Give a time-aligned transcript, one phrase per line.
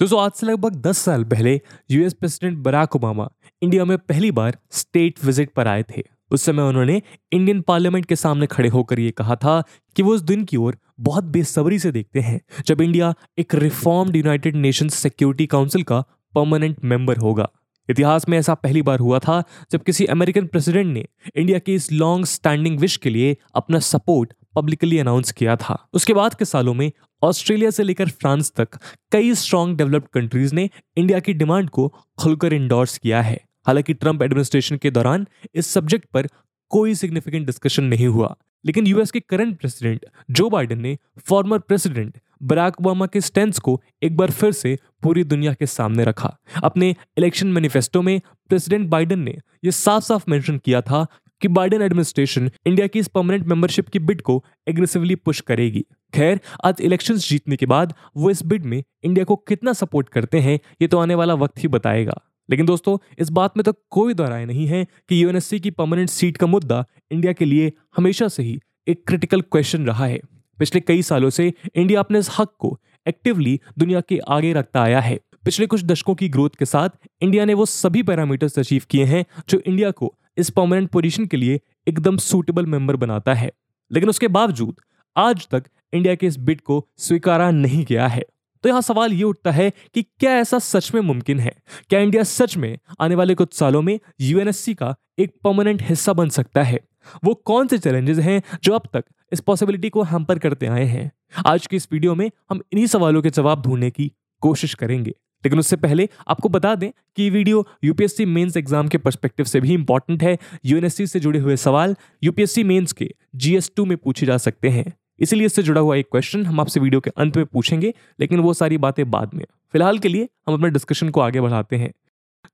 [0.00, 1.54] दोस्तों आज से लगभग 10 साल पहले
[1.90, 3.26] US president Barack Obama
[3.62, 7.00] India में पहली बार स्टेट विज़िट पर आए थे, उस समय उन्होंने
[7.32, 9.60] इंडियन पार्लियामेंट के सामने खड़े होकर ये कहा था
[9.96, 14.16] कि वो उस दिन की ओर बहुत बेसब्री से देखते हैं, जब इंडिया एक reformed
[14.16, 16.00] United Nations Security Council का
[16.34, 17.48] परमानेंट मेंबर होगा।
[17.88, 19.42] इतिहास में ऐसा पहली बार हुआ था
[19.72, 21.04] जब किसी अमेरिकन प्रेसिडेंट ने
[21.36, 26.14] इंडिया की इस लॉन्ग स्टैंडिंग विश के लिए अपना सपोर्ट पब्लिकली अनाउंस किया था। उसके
[26.14, 26.90] बाद के सालों में
[27.22, 28.68] ऑस्ट्रेलिया से लेकर फ्रांस तक
[29.12, 34.22] कई स्ट्रॉन्ग डेवलप्ड कंट्रीज़ ने इंडिया की डिमांड को खुलकर इंडोर्स किया है। हालाँकि ट्रंप
[34.22, 36.28] एडमिनिस्ट्रेशन के दौरान इस सब्जेक्ट पर
[36.68, 38.36] कोई सिग्निफिकेंट डिस्कशन नहीं हुआ।
[38.66, 43.82] लेकिन यूएस के करंट प्रेसिडेंट जो बाइडेन ने फॉर्मर प्रेसिडेंट बराक ओबामा के स्टैंड को
[44.02, 49.18] एक बार फिर से पूरी दुनिया के सामने रखा। अपने इलेक्शन मैनिफेस्टो में प्रेसिडेंट बाइडेन
[49.18, 51.06] ने यह साफ़ साफ़ मेंशन किया था
[51.40, 56.40] कि बाइडेन एडमिनिस्ट्रेशन इंडिया की इस परमानेंट मेंबरशिप की बिड को एग्रेसिवली पुश करेगी। खैर,
[56.64, 60.60] आज इलेक्शंस जीतने के बाद वो इस बिड में इंडिया को कितना सपोर्ट करते हैं,
[60.82, 62.20] ये तो आने वाला वक्त ही बताएगा।
[62.50, 66.36] लेकिन दोस्तों, इस बात में तो कोई दो नहीं है कि यूएनएससी की परमानेंट सीट
[66.36, 70.20] का मुद्दा इंडिया के लिए हमेशा से ही एक क्रिटिकल क्वेश्चन रहा है।
[70.58, 75.00] पिछले कई सालों से इंडिया अपने इस हक को एक्टिवली दुनिया के आगे रखता आया
[75.00, 76.88] है। पिछले कुछ दशकों की ग्रोथ के साथ
[77.22, 81.36] इंडिया ने वो सभी पैरामीटर्स अचीव किए हैं जो इंडिया को इस परमानेंट पोजीशन के
[81.36, 83.52] लिए एकदम सूटेबल मेंबर बनाता है।
[83.92, 84.74] लेकिन उसके बावजूद,
[85.16, 88.22] आज तक इंडिया के इस बिड को स्वीकारा नहीं गया है।
[88.62, 91.52] तो यहाँ सवाल ये उठता है कि क्या ऐसा सच में मुमकिन है?
[91.88, 96.28] क्या इंडिया सच में आने वाले कुछ सालों में यूएनएससी का एक परमानेंट हिस्सा बन
[96.28, 96.80] सकता है?
[97.24, 101.12] वो कौन से चैलेंजेस हैं जो अब तक इस पॉसिबिलिटी को हैम्पर करते आए हैं?
[101.46, 105.58] आज की इस वीडियो में हम इन्हीं सवालों के जवाब ढूँढने की कोशिश करेंगे। लेकिन
[105.58, 110.22] उससे पहले आपको बता दें कि वीडियो यूपीएससी मेंस एग्ज़ाम के पर्सपेक्टिव से भी इंपॉर्टेंट
[110.22, 110.36] है।
[110.66, 114.92] यूएनएससी से जुड़े हुए सवाल यूपीएससी मेंस के जीएस टू में पूछे जा सकते हैं।
[115.20, 118.52] इसीलिए इससे जुड़ा हुआ एक क्वेश्चन हम आपसे वीडियो के अंत में पूछेंगे, लेकिन वो
[118.54, 121.92] सारी बातें बाद में। फ़िलहाल के लिए हम अपने डिस्कशन को आगे बढ़ाते हैं।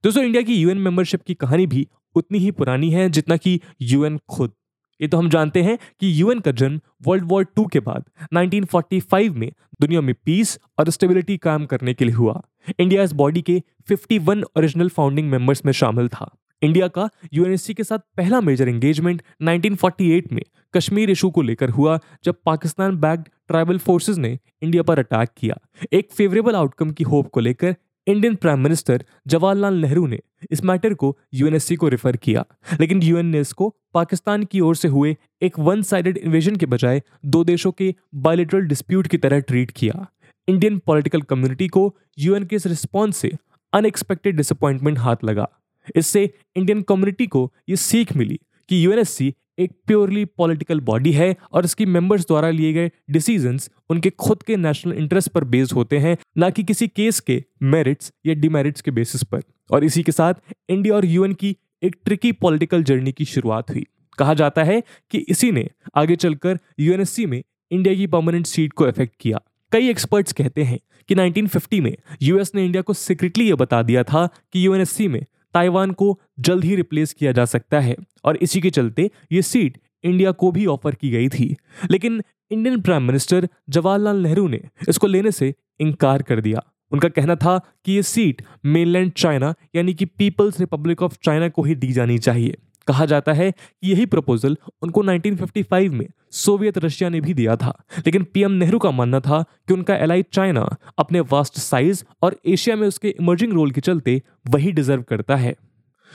[0.04, 4.18] दोस्तों इंडिया की यूएन मेंबरशिप की कहानी भी उतनी ही पुरानी है जितना कि यूएन
[4.28, 4.52] खुद।
[5.00, 8.04] ये तो हम जानते हैं कि यूएन का जन्म वर्ल्ड वॉर टू के बाद
[8.34, 9.50] 1945 में
[9.80, 12.40] दुनिया में पीस और स्टेबिलिटी कायम करने के लिए हुआ।
[12.80, 17.84] इंडिया इस बॉडी के 51 ओरिजिनल फाउंडिंग मेंबर्स में शामिल था। इंडिया का यूएनएससी के
[17.84, 20.42] साथ पहला मेजर एंगेजमेंट 1948 में
[20.74, 25.58] कश्मीर इशू को लेकर हुआ, जब पाकिस्तान बैक्ड ट्राइबल फोर्सेस ने इंडिया पर अटैक किया।
[25.92, 27.76] एक फेवरेबल आउटकम की होप को लेकर
[28.06, 30.20] Indian prime minister Jawaharlal Nehru ने
[30.50, 32.44] इस मैटर को यूएनएससी को रेफर किया।
[32.80, 37.02] लेकिन यूएन ने इसको पाकिस्तान की ओर से हुए एक वन साइडेड इन्वेजन के बजाय
[37.26, 40.06] दो देशों के बायोलिटरल डिस्प्यूट की तरह ट्रीट किया।
[40.48, 43.30] इंडियन पॉलिटिकल कम्युनिटी को यूएन के इस रिस्पॉन्स से
[43.72, 45.48] अनएक्सपेक्टेड डिसअपॉइंटमेंट हाथ लगा।
[45.96, 48.38] इससे इंडियन कम्युनिटी को ये सीख मिली
[48.68, 54.10] कि यूएनएससी एक प्योरली पॉलिटिकल बॉडी है और इसकी मेंबर्स द्वारा लिए गए डिसीजंस उनके
[54.10, 58.34] खुद के नेशनल इंटरेस्ट पर बेस्ड होते हैं, ना कि किसी केस के मेरिट्स या
[58.34, 60.34] डिमेरिट्स के बेसिस पर। और इसी के साथ
[60.68, 63.86] इंडिया और यूएन की एक ट्रिकी पॉलिटिकल जर्नी की शुरुआत हुई।
[64.18, 68.88] कहा जाता है कि इसी ने आगे चलकर यूएनएससी में इंडिया की परमानेंट सीट को
[68.88, 69.40] इफ़ेक्ट किया।
[69.74, 74.02] कई एक्सपर्ट्स कहते हैं कि 1950 में यूएस ने इंडिया को सीक्रेटली यह बता दिया
[74.02, 75.24] था कि यूएनएससी में
[75.54, 79.78] ताइवान को जल्द ही रिप्लेस किया जा सकता है और इसी के चलते ये सीट
[80.04, 81.56] इंडिया को भी ऑफ़र की गई थी।
[81.90, 87.36] लेकिन Indian prime minister Jawaharlal Nehru ने इसको लेने से इनकार कर दिया। उनका कहना
[87.36, 91.92] था कि ये सीट मेनलैंड चाइना यानी कि पीपल्स रिपब्लिक ऑफ़ चाइना को ही दी
[91.92, 97.34] जानी चाहिए। कहा जाता है कि यही प्रपोजल उनको 1955 में सोवियत रशिया ने भी
[97.34, 102.04] दिया था। लेकिन पीएम नेहरू का मानना था कि उनका एलाई चाइना अपने वास्ट साइज़
[102.22, 105.54] और एशिया में उसके इमर्जिंग रोल के चलते वही डिजर्व करता है।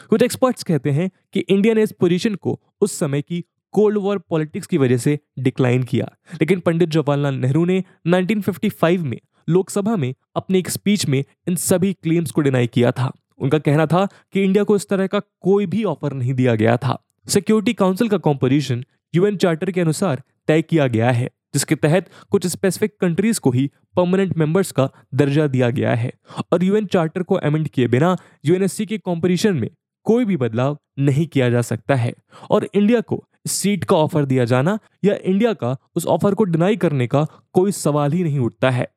[0.09, 4.17] कुछ एक्सपर्ट्स कहते हैं कि इंडिया ने इस पोजीशन को उस समय की कोल्ड वॉर
[4.17, 9.19] पॉलिटिक्स की वजह से डिक्लाइन किया। लेकिन पंडित जवाहरलाल नेहरू ने 1955 में
[9.49, 13.85] लोकसभा में अपनी एक स्पीच में इन सभी क्लेम्स को डिनाई किया था। उनका कहना
[13.85, 17.73] था कि इंडिया को इस तरह का कोई भी ऑफ़र नहीं दिया गया था। सिक्योरिटी
[17.73, 18.83] काउंसिल का कॉम्पोजिशन
[19.13, 23.69] यूएन चार्टर के अनुसार तय किया गया है, जिसके तहत कुछ स्पेसिफिक कंट्रीज़ को ही
[23.95, 26.11] परमानेंट मेंबर्स का दर्जा दिया गया है
[26.53, 28.15] और यूएन चार्टर को अमेंड किए बिना
[28.45, 29.69] यूएनएससी के कॉम्पोजिशन में
[30.05, 32.13] कोई भी बदलाव नहीं किया जा सकता है।
[32.49, 36.75] और इंडिया को सीट का ऑफ़र दिया जाना या इंडिया का उस ऑफ़र को डिनाई
[36.75, 38.87] करने का कोई सवाल ही नहीं उठता है।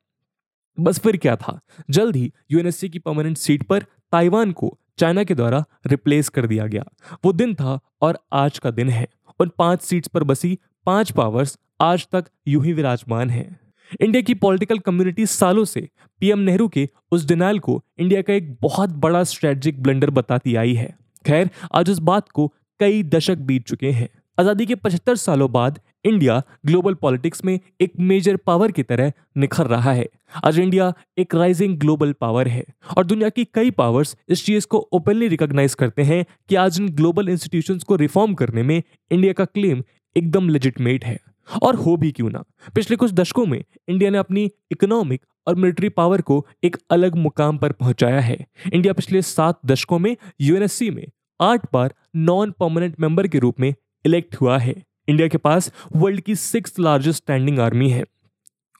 [0.77, 1.59] बस फिर क्या था?
[1.89, 6.65] जल्द ही यूएनएससी की परमानेंट सीट पर ताइवान को चाइना के द्वारा रिप्लेस कर दिया
[6.67, 6.83] गया।
[7.25, 9.07] वो दिन था और आज का दिन है।
[9.39, 13.59] उन पाँच सीट्स पर बसी पाँच पावर्स आज तक यूँ ही विराजमान हैं।
[14.01, 15.87] इंडिया की पॉलिटिकल कम्युनिटी सालों से
[16.21, 20.73] पीएम नेहरू के उस डिनाइल को इंडिया का एक बहुत बड़ा स्ट्रेटजिक ब्लंडर बताती आई
[20.73, 20.95] है।
[21.25, 22.47] खैर, आज उस बात को
[22.79, 27.93] कई दशक बीत चुके हैं। आज़ादी के 75 सालों बाद इंडिया ग्लोबल पॉलिटिक्स में एक
[27.99, 30.09] मेजर पावर की तरह निखर रहा है।
[30.45, 32.63] आज इंडिया एक राइजिंग ग्लोबल पावर है
[32.97, 36.89] और दुनिया की कई पावर्स इस चीज़ को ओपनली रिकॉग्नाइज करते हैं कि आज इन
[36.89, 39.83] ग्लोबल इंस्टीट्यूशन को रिफॉर्म करने में इंडिया का क्लेम
[40.17, 41.17] एकदम लेजिटमेट है।
[41.63, 42.43] और हो भी क्यों ना?
[42.75, 47.57] पिछले कुछ दशकों में इंडिया ने अपनी इकोनॉमिक और मिलिट्री पावर को एक अलग मुकाम
[47.57, 51.05] पर पहुँचाया है। इंडिया पिछले सात दशकों में यूएनएससी में
[51.41, 53.73] आठ बार नॉन परमानेंट मेंबर के रूप में
[54.05, 58.03] इलेक्ट हुआ है। इंडिया के पास वर्ल्ड की सिक्स लार्जेस्ट स्टैंडिंग आर्मी है।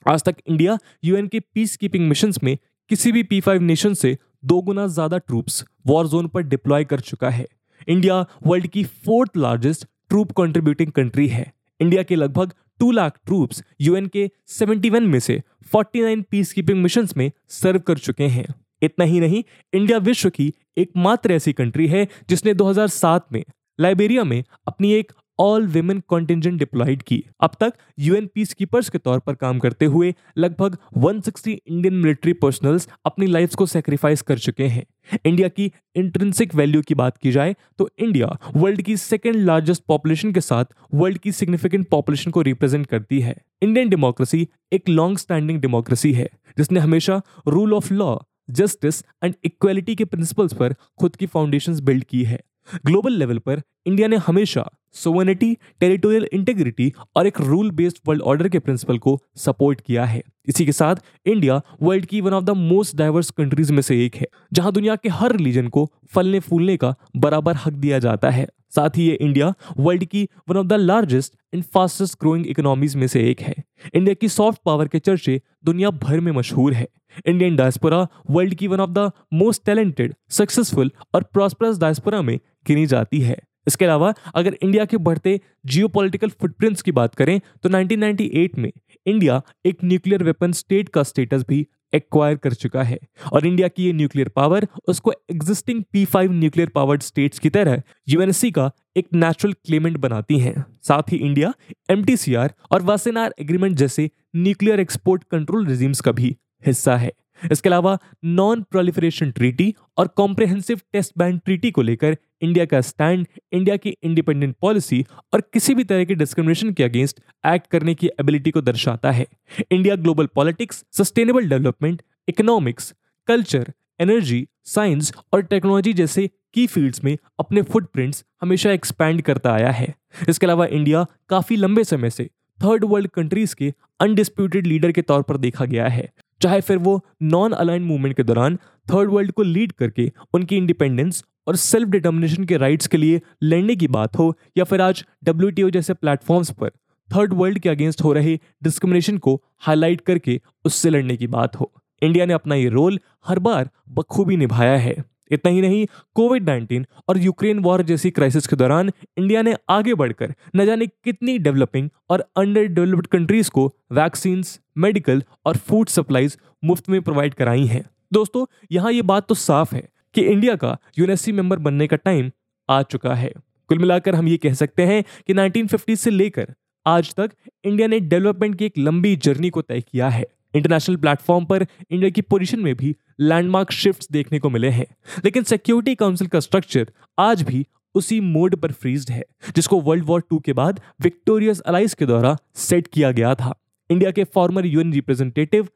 [0.06, 2.56] आज तक इंडिया यूएन के पीस कीपिंग मिशन में
[2.90, 7.00] किसी भी पी फाइव नेशन से दो गुना ज़्यादा ट्रूप्स वॉर जोन पर डिप्लॉय कर
[7.00, 7.46] चुका है।
[7.88, 13.62] इंडिया वर्ल्ड की fourth largest troop contributing country है। इंडिया के लगभग टू लाख ट्रूप्स
[13.80, 15.40] यूएन के 71 में से
[15.74, 18.46] 49 पीस कीपिंग मिशन में सर्व कर चुके हैं।
[18.82, 19.42] इतना ही नहीं,
[19.72, 23.44] इंडिया विश्व की एकमात्र ऐसी कंट्री है जिसने 2007 में
[23.78, 28.98] लाइबेरिया में अपनी एक ऑल वेमेन कॉन्टेंजेंट डिप्लॉयड की। अब तक यूएन पीस कीपर्स के
[28.98, 34.38] तौर पर काम करते हुए लगभग 160 इंडियन मिलिट्री पर्सनल्स अपनी लाइफ्स को सेक्रीफाइस कर
[34.38, 34.84] चुके हैं।
[35.26, 40.32] इंडिया की इंट्रेंसिक वैल्यू की बात की जाए तो इंडिया वर्ल्ड की सेकेंड लार्जेस्ट पॉपुलेशन
[40.32, 40.64] के साथ
[40.94, 46.28] वर्ल्ड की सिग्निफिकेंट पॉपुलेशन को रिप्रेजेंट करती है। इंडियन डेमोक्रेसी एक लॉन्ग स्टैंडिंग डेमोक्रेसी है,
[46.58, 48.16] जिसने हमेशा rule of law
[48.50, 52.40] justice and equality के प्रिंसिपल्स पर खुद की फाउंडेशंस बिल्ड की है।
[52.86, 58.48] ग्लोबल लेवल पर इंडिया ने हमेशा सोवनिटी टेरिटोरियल इंटेग्रिटी और एक रूल बेस्ड वर्ल्ड ऑर्डर
[58.48, 60.96] के प्रिंसिपल को सपोर्ट किया है। इसी के साथ,
[61.26, 64.96] इंडिया वर्ल्ड की one of the most diverse countries में से एक है, जहाँ दुनिया
[64.96, 69.14] के हर रिलीजन को फलने फूलने का बराबर हक दिया जाता है। साथ ही ये
[69.14, 73.54] इंडिया वर्ल्ड की one of the largest and fastest growing economies में से एक है।
[73.94, 76.86] इंडिया की सॉफ्ट पावर के चर्चे दुनिया भर में मशहूर है।
[77.26, 82.86] इंडियन डायस्पोरा वर्ल्ड की one of the most talented successful और प्रॉस्परस डायस्पोरा में गिनी
[82.86, 88.58] जाती है। इसके अलावा, अगर इंडिया के बढ़ते जियो फुटप्रिंट्स की बात करें तो 1998
[88.58, 88.70] में
[89.06, 92.98] इंडिया एक न्यूक्लियर वेपन स्टेट का स्टेटस भी एक्वायर कर चुका है।
[93.32, 97.82] और इंडिया की ये न्यूक्लियर पावर उसको existing P five nuclear powered states की तरह
[98.08, 101.52] यूएनएससी का एक नेचुरल क्लेमेंट बनाती हैं। साथ ही इंडिया
[101.90, 107.12] एमटीसीआर और वासेनार एग्रीमेंट जैसे न्यूक्लियर एक्सपोर्ट कंट्रोल रिजीम्स का भी हिस्सा है।
[107.42, 113.26] इसके अलावा नॉन प्रोलिफरेशन ट्रीटी और कॉम्प्रिहेंसिव टेस्ट बैंड ट्रीटी को लेकर इंडिया का स्टैंड
[113.52, 115.04] इंडिया की इंडिपेंडेंट पॉलिसी
[115.34, 119.26] और किसी भी तरह के डिस्क्रिमिनेशन के अगेंस्ट एक्ट करने की एबिलिटी को दर्शाता है।
[119.72, 122.94] India global politics sustainable development economics
[123.28, 129.70] culture energy science और टेक्नोलॉजी जैसे की फील्ड्स में अपने फुटप्रिंट्स हमेशा एक्सपैंड करता आया
[129.70, 129.94] है।
[130.28, 132.24] इसके अलावा इंडिया काफ़ी लंबे समय से
[132.58, 136.08] थर्ड वर्ल्ड कंट्रीज़ के अनडिस्प्यूटेड लीडर के तौर पर देखा गया है।
[136.40, 138.56] चाहे फिर वो नॉन अलाइन मूवमेंट के दौरान
[138.92, 143.76] थर्ड वर्ल्ड को लीड करके उनकी इंडिपेंडेंस और सेल्फ डिटर्मिनेशन के राइट्स के लिए लड़ने
[143.76, 146.70] की बात हो, या फिर आज डब्ल्यूटीओ जैसे प्लेटफॉर्म्स पर
[147.10, 151.72] थर्ड वर्ल्ड के अगेंस्ट हो रहे डिस्क्रिमिनेशन को हाईलाइट करके उससे लड़ने की बात हो।
[152.02, 154.94] इंडिया ने अपना ये रोल हर बार बखूबी निभाया है।
[155.34, 159.94] इतना ही नहीं कोविड 19 और यूक्रेन वॉर जैसी क्राइसिस के दौरान इंडिया ने आगे
[159.94, 164.44] बढ़कर न जाने कितनी डेवलपिंग और अंडर डेवलप्ड कंट्रीज़ को वैक्सीन
[164.78, 169.74] मेडिकल और फ़ूड सप्लाईज मुफ़्त में प्रोवाइड कराई हैं। दोस्तों, यहाँ ये बात तो साफ़
[169.74, 172.30] है कि इंडिया का यूनेस्सी मेंबर बनने का टाइम
[172.68, 173.32] आ चुका है।
[173.68, 176.54] कुल मिलाकर हम ये कह सकते हैं कि 1950 से लेकर
[176.86, 177.30] आज तक
[177.64, 182.10] इंडिया ने डेवलपमेंट की एक लंबी जर्नी को तय किया है। इंटरनेशनल प्लेटफॉर्म पर इंडिया
[182.10, 184.86] की पोजीशन में भी लैंडमार्क शिफ्ट्स देखने को मिले हैं।
[185.24, 189.24] लेकिन सिक्योरिटी काउंसिल का स्ट्रक्चर आज भी उसी मोड पर फ्रीज्ड है,
[189.56, 193.54] जिसको वर्ल्ड वॉर टू के बाद विक्टोरियस अलाइस के द्वारा सेट किया गया था।
[193.90, 195.68] इंडिया के former UN representative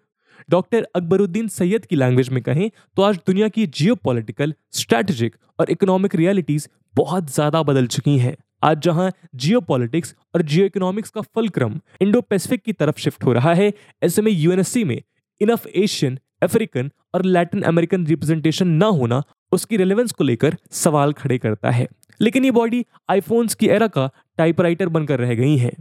[0.51, 3.97] doctor Akbaruddin Syed की लैंग्वेज में कहें तो आज दुनिया की जियो
[4.73, 9.61] स्ट्रैटेजिक और इकोनॉमिक रियलिटीज बहुत ज़्यादा बदल चुकी हैं। आज जहाँ जियो
[10.35, 13.73] और जियो इकोनॉमिक्स का फलक्रम इंडो पैसिफिक की तरफ़ शिफ्ट हो रहा है,
[14.03, 15.03] ऐसे में यूएनएससी में
[15.41, 19.23] इनफ एशियन अफ्रीकन और लैटिन अमेरिकन रिप्रेजेंटेशन न होना
[19.53, 21.87] उसकी रिलेवेंस को लेकर सवाल खड़े करता है।
[22.21, 25.73] लेकिन ये बॉडी आईफोन्स की एरा का टाइपराइटर बनकर रह गई है।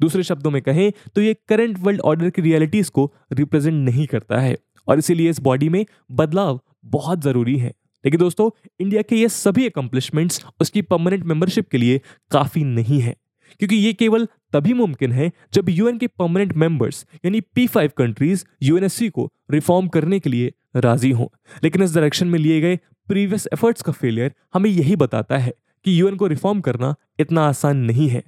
[0.00, 4.40] दूसरे शब्दों में कहें तो ये करंट वर्ल्ड ऑर्डर की रियलिटीज को रिप्रेजेंट नहीं करता
[4.40, 4.56] है।
[4.88, 7.72] और इसीलिए इस बॉडी में बदलाव बहुत ज़रूरी है।
[8.04, 13.16] लेकिन दोस्तों इंडिया के ये सभी अकम्पलिशमेंट्स उसकी परमानेंट मेंबरशिप के लिए काफ़ी नहीं है।
[13.58, 18.44] क्योंकि ये केवल तभी मुमकिन है जब यूएन के परमानेंट मेंबर्स यानी पी फाइव कंट्रीज़
[18.62, 21.26] यूएनएससी को रिफॉर्म करने के लिए राज़ी हों।
[21.64, 22.76] लेकिन इस डायरेक्शन में लिए गए
[23.08, 25.54] प्रीवियस एफर्ट्स का फेलियर हमें यही बताता है
[25.84, 28.22] कि यूएन को रिफॉर्म करना इतना आसान नहीं है।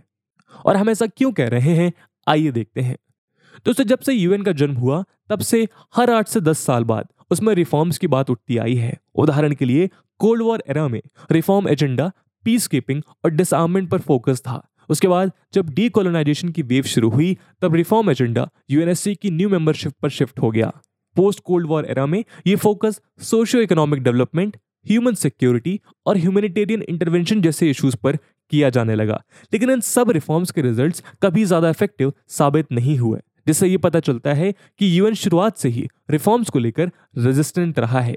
[0.65, 1.93] और हम ऐसा क्यों कह रहे हैं?
[2.29, 2.97] आइए देखते हैं।
[3.67, 7.09] दोस्तों, जब से यूएन का जन्म हुआ, तब से हर आठ से दस साल बाद
[7.35, 9.89] उसमें रिफॉर्म्स की बात उठती आई है। उदाहरण के लिए
[10.21, 11.01] कोल्ड वॉर एरा में
[11.31, 12.11] रिफॉर्म एजेंडा
[12.45, 17.37] पीस कीपिंग और डिसआर्मेंट पर फोकस था। उसके बाद, जब डी की वेव शुरू हुई,
[17.63, 20.73] तब रिफॉर्म एजेंडा यूएनएससी की न्यू मेंबरशिप पर शिफ्ट हो गया।
[21.17, 27.41] पोस्ट कोल्ड वॉर एरा में ये focus socio economic development human security और ह्यूमैनिटेरियन इंटरवेंशन
[27.43, 28.17] जैसे इश्यूज़ पर
[28.53, 29.23] किया जाने लगा।
[29.53, 34.01] लेकिन इन सब रिफॉर्म्स के रिजल्ट्स कभी ज़्यादा इफ़ेक्टिव साबित नहीं हुए। जिससे ये पता
[34.01, 38.17] चलता है कि यूएन शुरुआत से ही रिफॉर्म्स को लेकर रेजिस्टेंट रहा है।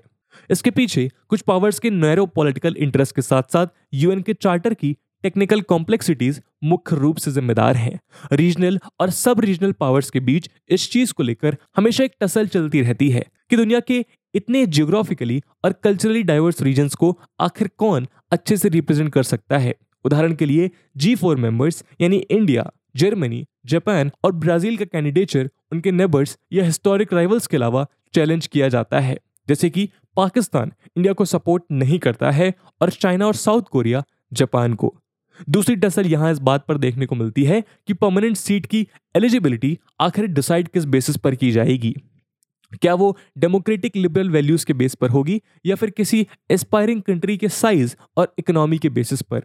[0.51, 4.95] इसके पीछे कुछ पावर्स के नैरो पॉलिटिकल इंटरेस्ट के साथ साथ यूएन के चार्टर की
[5.23, 7.99] टेक्निकल कॉम्प्लेक्सिटीज मुख्य रूप से जिम्मेदार हैं।
[8.31, 12.81] रीजनल और सब रीजनल पावर्स के बीच इस चीज़ को लेकर हमेशा एक टसल चलती
[12.81, 18.57] रहती है कि दुनिया के इतने जियोग्राफिकली और कल्चरली डाइवर्स रीजन्स को आखिर कौन अच्छे
[18.57, 19.73] से रिप्रेजेंट कर सकता है।
[20.05, 25.91] उदाहरण के लिए जी फोर मेंबर्स यानी इंडिया जर्मनी, जापान और ब्राज़ील का कैंडिडेचर उनके
[25.91, 29.17] नेबर्स या हिस्टोरिक राइवल्स के अलावा चैलेंज किया जाता है।
[29.47, 34.03] जैसे कि पाकिस्तान इंडिया को सपोर्ट नहीं करता है और चाइना और साउथ कोरिया
[34.33, 34.93] जापान को।
[35.49, 39.77] दूसरी टसल यहाँ इस बात पर देखने को मिलती है कि परमानेंट सीट की एलिजिबिलिटी
[40.01, 41.95] आखिर डिसाइड किस बेसिस पर की जाएगी।
[42.81, 47.49] क्या वो डेमोक्रेटिक लिबरल वैल्यूज़ के बेस पर होगी या फिर किसी एस्पायरिंग कंट्री के
[47.49, 49.43] साइज़ और इकोनॉमी के बेसिस पर?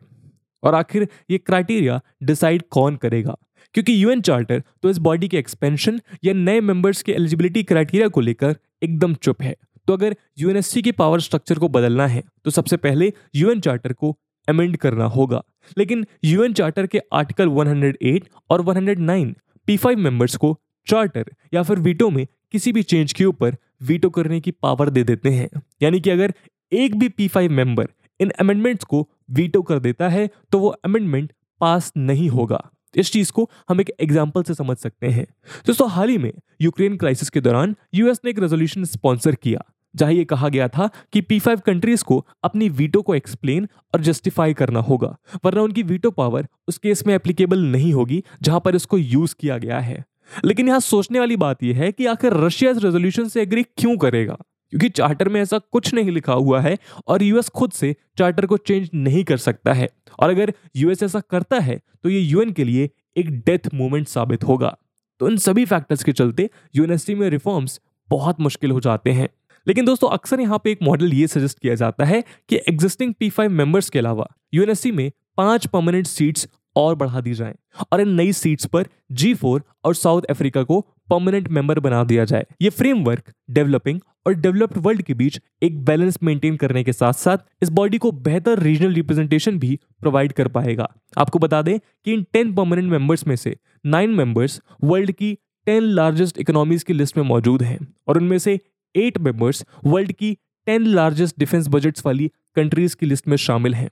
[0.63, 3.37] और आखिर ये क्राइटेरिया डिसाइड कौन करेगा?
[3.75, 8.21] क्योंकि यूएन चार्टर तो इस बॉडी के एक्सपेंशन या नए मेंबर्स के एलिजिबिलिटी क्राइटेरिया को
[8.21, 9.55] लेकर एकदम चुप है।
[9.89, 14.17] तो अगर यूएनएससी के पावर स्ट्रक्चर को बदलना है तो सबसे पहले यूएन चार्टर को
[14.49, 15.43] अमेंड करना होगा।
[15.79, 19.35] लेकिन यूएन चार्टर के आर्टिकल 108 और 109
[19.69, 24.41] P5 मेंबर्स को चार्टर या फिर वीटो में किसी भी चेंज के ऊपर वीटो करने
[24.41, 25.49] की पावर दे देते हैं।
[25.83, 26.35] यानी कि अगर
[26.73, 27.89] एक भी P5 मेंबर
[28.21, 32.63] इन अमेंडमेंट्स को वीटो कर देता है तो वो अमेंडमेंट पास नहीं होगा।
[32.95, 35.27] इस चीज़ को हम एक एग्ज़ाम्पल से समझ सकते हैं।
[35.67, 40.13] दोस्तों, हाल ही में यूक्रेन क्राइसिस के दौरान यूएस ने एक रेजोल्यूशन स्पॉन्सर किया, जहाँ
[40.13, 44.55] ये कहा गया था कि पी फाइव कंट्रीज़ को अपनी वीटो को एक्सप्लेन और जस्टिफाई
[44.55, 48.99] करना होगा, वरना उनकी वीटो पावर उस केस में एप्लीकेबल नहीं होगी, जहाँ पर इसको
[48.99, 50.05] यूज़ किया गया है।
[50.45, 53.97] लेकिन यहाँ सोचने वाली बात यह है कि आखिर रशिया इस रेजोल्यूशन से एग्री क्यों
[53.99, 54.37] करेगा?
[54.73, 56.77] क्योंकि चार्टर में ऐसा कुछ नहीं लिखा हुआ है
[57.07, 59.89] और यूएस खुद से चार्टर को चेंज नहीं कर सकता है।
[60.19, 64.45] और अगर यूएस ऐसा करता है तो ये यूएन के लिए एक डेथ मूवमेंट साबित
[64.45, 64.77] होगा।
[65.21, 69.29] तो इन सभी फैक्टर्स के चलते यूनिवर्सिटी में रिफॉर्म्स बहुत मुश्किल हो जाते हैं।
[69.67, 73.29] लेकिन दोस्तों, अक्सर यहाँ पे एक मॉडल ये सजेस्ट किया जाता है कि एग्जिस्टिंग पी
[73.31, 77.55] फाइव मेंबर्स के अलावा यूएनएससी में पाँच परमानेंट सीट्स और बढ़ा दी जाएँ।
[77.93, 80.81] और इन नई सीट्स पर जी फोर और साउथ अफ्रीका को
[81.13, 86.19] परमानेंट मेंबर बना दिया जाए। ये फ्रेमवर्क डेवलपिंग और डेवलप्ड वर्ल्ड के बीच एक बैलेंस
[86.23, 90.89] मेंटेन करने के साथ साथ इस बॉडी को बेहतर रीजनल रिप्रेजेंटेशन भी प्रोवाइड कर पाएगा।
[91.19, 95.33] आपको बता दें कि इन टेन परमानेंट मेंबर्स में से नाइन मेंबर्स वर्ल्ड की
[95.67, 97.79] टेन लार्जेस्ट इकोनॉमीज की लिस्ट में मौजूद हैं
[98.09, 98.59] और उनमें से
[98.95, 103.89] एट मेंबर्स वर्ल्ड की टेन लार्जेस्ट डिफेंस बजट्स वाली कंट्रीज़ की लिस्ट में शामिल हैं।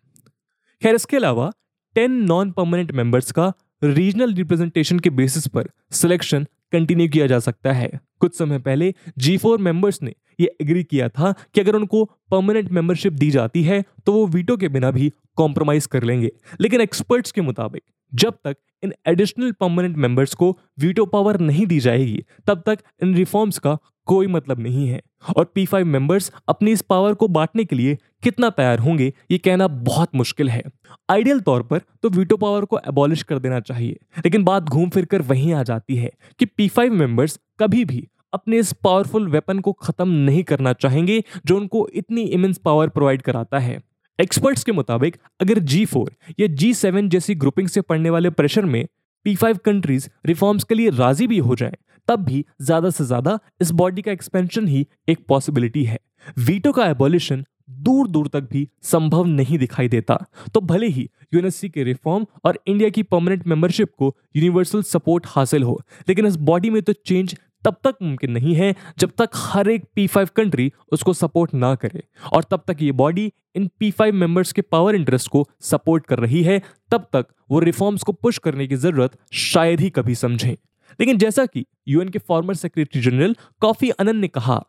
[0.82, 1.50] खैर, इसके अलावा
[1.96, 3.52] टेन नॉन परमानेंट मेंबर्स का
[3.84, 9.36] रीजनल रिप्रेजेंटेशन के बेसिस पर सिलेक्शन कंटिन्यू किया जा सकता है। कुछ समय पहले जी
[9.36, 13.82] फोर मेंबर्स ने ये एग्री किया था कि अगर उनको परमानेंट मेंबरशिप दी जाती है
[14.06, 18.56] तो वो वीटो के बिना भी कॉम्प्रोमाइज कर लेंगे। लेकिन एक्सपर्ट्स के मुताबिक, जब तक
[18.82, 23.76] इन एडिशनल परमानेंट मेंबर्स को वीटो पावर नहीं दी जाएगी, तब तक इन रिफॉर्म्स का
[24.08, 25.00] कोई मतलब नहीं है।
[25.36, 29.38] और पी फाइव मेंबर्स अपनी इस पावर को बांटने के लिए कितना तैयार होंगे, ये
[29.38, 30.62] कहना बहुत मुश्किल है।
[31.10, 35.04] आइडियल तौर पर तो वीटो पावर को एबॉलिश कर देना चाहिए, लेकिन बात घूम फिर
[35.04, 39.58] कर वहीं आ जाती है कि पी फाइव मेंबर्स कभी भी अपने इस पावरफुल वेपन
[39.60, 43.80] को खत्म नहीं करना चाहेंगे जो उनको इतनी इमेंस पावर प्रोवाइड कराता है।
[44.18, 48.64] एक्सपर्ट्स के मुताबिक अगर जी फोर या जी सेवन जैसी ग्रुपिंग से पड़ने वाले प्रेशर
[48.66, 48.84] में
[49.26, 51.76] पी फाइव कंट्रीज़ रिफॉर्म्स के लिए राज़ी भी हो जाएँ,
[52.08, 55.98] तब भी ज़्यादा से ज़्यादा इस बॉडी का एक्सपेंशन ही एक पॉसिबिलिटी है।
[56.38, 57.44] वीटो का एबोलिशन
[57.80, 60.14] दूर दूर तक भी संभव नहीं दिखाई देता।
[60.54, 65.62] तो भले ही यूएनएससी के रिफॉर्म और इंडिया की परमानेंट मेंबरशिप को यूनिवर्सल सपोर्ट हासिल
[65.62, 69.68] हो लेकिन इस बॉडी में तो चेंज तब तक मुमकिन नहीं है जब तक हर
[69.68, 72.02] एक पी फाइव कंट्री उसको सपोर्ट ना करे।
[72.32, 76.18] और तब तक ये बॉडी इन पी फाइव मेंबर्स के पावर इंटरेस्ट को सपोर्ट कर
[76.18, 80.52] रही है, तब तक वो रिफॉर्म्स को पुश करने की ज़रूरत शायद ही कभी समझें।
[81.00, 84.62] लेकिन जैसा कि यूएन के former secretary general Kofi Annan ने कहा,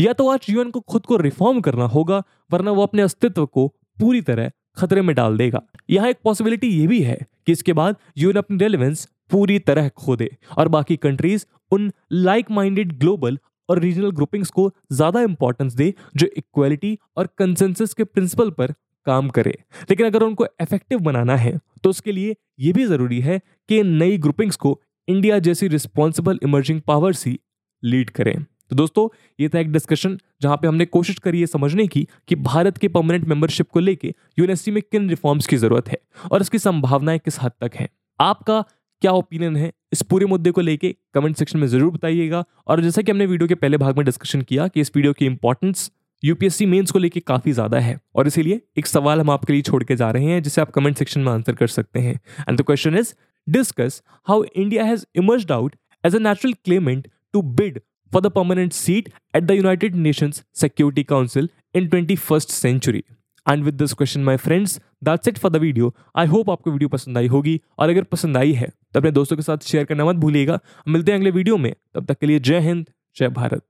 [0.00, 3.66] या तो आज यूएन को खुद को रिफॉर्म करना होगा, वरना वो अपने अस्तित्व को
[3.98, 5.60] पूरी तरह खतरे में डाल देगा।
[5.90, 10.16] यहाँ एक पॉसिबिलिटी ये भी है कि इसके बाद यूएन अपनी रेलिवेंस पूरी तरह खो
[10.16, 15.92] दे। और बाकी कंट्रीज़ उन लाइक माइंडेड ग्लोबल और रीजनल ग्रुपिंग्स को ज़्यादा इंपॉर्टेंस दे,
[16.16, 18.74] जो इक्वालिटी और कंसेंसस के प्रिंसिपल पर
[19.06, 19.58] काम करे।
[19.90, 24.18] लेकिन अगर उनको इफ़ेक्टिव बनाना है तो उसके लिए यह भी ज़रूरी है कि नई
[24.18, 27.38] ग्रुपिंग्स को इंडिया जैसी रिस्पॉन्सिबल इमर्जिंग पावर्स ही
[27.82, 28.34] लीड करें।
[28.70, 29.08] तो दोस्तों,
[29.40, 32.88] ये था एक डिस्कशन जहाँ पे हमने कोशिश करी है समझने की कि भारत के
[32.88, 35.98] परमानेंट मेंबरशिप को लेके यूएनएससी में किन रिफॉर्म्स की ज़रूरत है
[36.30, 38.64] और इसकी संभावनाएँ किस हद तक हैं। आपका
[39.02, 39.72] क्या ओपिनियन है?
[39.92, 43.48] इस पूरे मुद्दे को लेके कमेंट सेक्शन में ज़रूर बताइएगा। और जैसा कि हमने वीडियो
[43.48, 45.90] के पहले भाग में डिस्कशन किया कि इस वीडियो की इंपॉर्टेंस
[46.22, 49.82] यूपीएससी मेंस को लेके काफ़ी ज़्यादा है। और इसीलिए एक सवाल हम आपके लिए छोड़
[49.84, 52.62] के जा रहे हैं, जिसे आप कमेंट सेक्शन में आंसर कर सकते हैं। And the
[52.62, 53.14] question is
[53.46, 57.80] discuss how India has emerge out as a natural claimant to bid
[58.12, 63.00] for the permanent seat at the United Nations Security Council in 21st century.
[63.48, 66.88] And with this question my friends that's it for the video I hope आपको video
[66.88, 70.04] पसंद आई होगी। और अगर पसंद आई है तो अपने दोस्तों के साथ शेयर करना
[70.04, 72.86] मत भूलिएगा। मिलते हैं अगले वीडियो में। तब तक के लिए जय हिंद,
[73.16, 73.62] जय भारत।